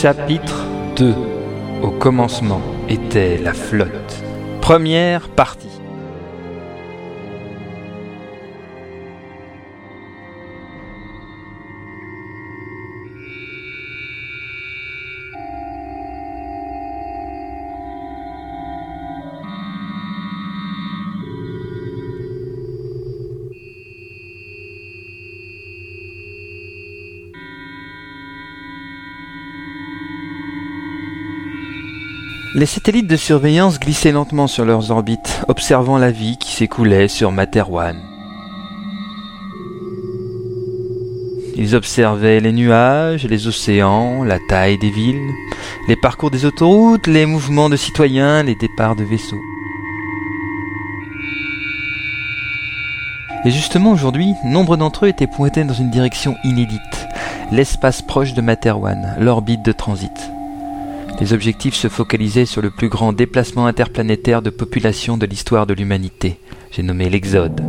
[0.00, 1.12] Chapitre 2
[1.82, 4.22] Au commencement était la flotte.
[4.60, 5.67] Première partie.
[32.54, 37.30] Les satellites de surveillance glissaient lentement sur leurs orbites, observant la vie qui s'écoulait sur
[37.30, 37.98] Materwan.
[41.56, 45.30] Ils observaient les nuages, les océans, la taille des villes,
[45.88, 49.42] les parcours des autoroutes, les mouvements de citoyens, les départs de vaisseaux.
[53.44, 57.08] Et justement aujourd'hui, nombre d'entre eux étaient pointés dans une direction inédite,
[57.52, 60.30] l'espace proche de Materwan, l'orbite de transit.
[61.20, 65.74] Les objectifs se focalisaient sur le plus grand déplacement interplanétaire de population de l'histoire de
[65.74, 66.38] l'humanité.
[66.70, 67.60] J'ai nommé l'Exode.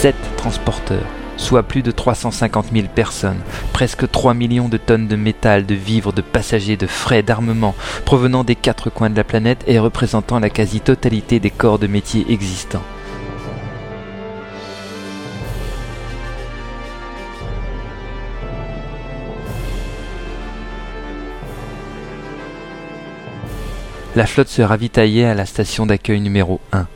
[0.00, 3.40] Sept transporteurs soit plus de 350 000 personnes,
[3.72, 7.74] presque 3 millions de tonnes de métal, de vivres, de passagers, de frais, d'armement,
[8.04, 12.26] provenant des quatre coins de la planète et représentant la quasi-totalité des corps de métier
[12.28, 12.82] existants.
[24.16, 26.86] La flotte se ravitaillait à la station d'accueil numéro 1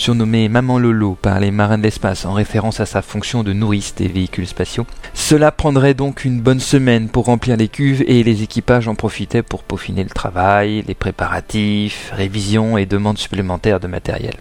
[0.00, 3.94] surnommé Maman Lolo par les marins de l'espace en référence à sa fonction de nourrice
[3.94, 4.86] des véhicules spatiaux.
[5.12, 9.42] Cela prendrait donc une bonne semaine pour remplir les cuves et les équipages en profitaient
[9.42, 14.36] pour peaufiner le travail, les préparatifs, révisions et demandes supplémentaires de matériel.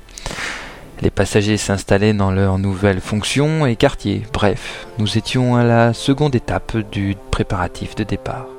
[1.02, 4.24] Les passagers s'installaient dans leurs nouvelles fonctions et quartiers.
[4.32, 8.59] Bref, nous étions à la seconde étape du préparatif de départ.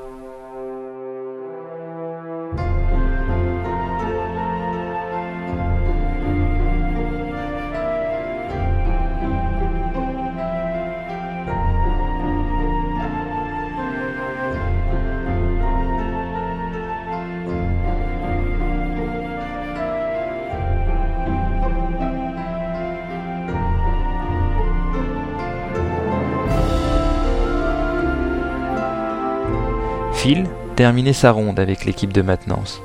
[30.21, 30.45] Phil
[30.77, 32.83] terminait sa ronde avec l'équipe de maintenance.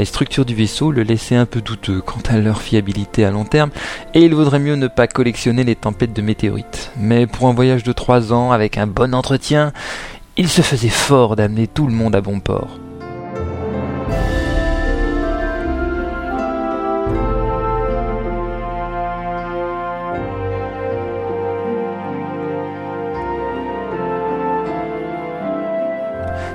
[0.00, 3.44] Les structures du vaisseau le laissaient un peu douteux quant à leur fiabilité à long
[3.44, 3.70] terme,
[4.14, 6.90] et il vaudrait mieux ne pas collectionner les tempêtes de météorites.
[6.96, 9.72] Mais pour un voyage de trois ans avec un bon entretien,
[10.36, 12.80] il se faisait fort d'amener tout le monde à bon port.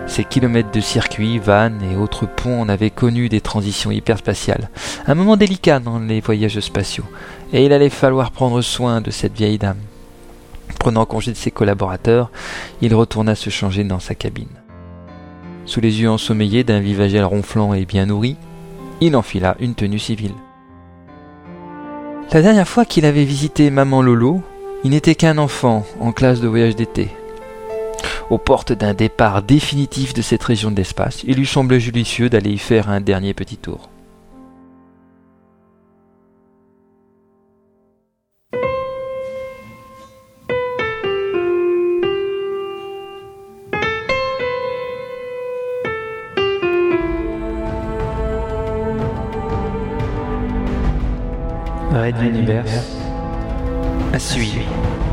[0.07, 4.69] Ces kilomètres de circuits, vannes et autres ponts en avaient connu des transitions hyperspatiales.
[5.06, 7.03] Un moment délicat dans les voyages spatiaux.
[7.53, 9.78] Et il allait falloir prendre soin de cette vieille dame.
[10.79, 12.31] Prenant congé de ses collaborateurs,
[12.81, 14.47] il retourna se changer dans sa cabine.
[15.66, 18.38] Sous les yeux ensommeillés d'un vivagel ronflant et bien nourri,
[19.01, 20.33] il enfila une tenue civile.
[22.31, 24.42] La dernière fois qu'il avait visité Maman Lolo,
[24.83, 27.09] il n'était qu'un enfant en classe de voyage d'été
[28.29, 32.51] aux portes d'un départ définitif de cette région de l'espace, il lui semblait judicieux d'aller
[32.51, 33.89] y faire un dernier petit tour.
[51.91, 52.97] Red Universe
[54.13, 55.06] à suivre.